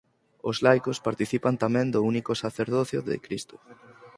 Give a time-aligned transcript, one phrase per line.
[0.49, 3.55] Os laicos participan tamén do único sacerdocio de Cristo.